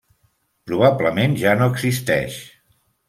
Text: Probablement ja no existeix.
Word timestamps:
Probablement 0.71 1.37
ja 1.43 1.53
no 1.61 1.67
existeix. 1.75 2.39